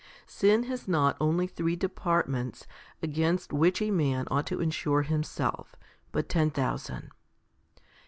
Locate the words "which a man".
3.53-4.25